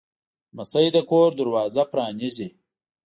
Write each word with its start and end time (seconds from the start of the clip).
لمسی 0.55 0.87
د 0.95 0.97
کور 1.09 1.29
دروازه 1.39 1.83
پرانیزي. 1.91 2.47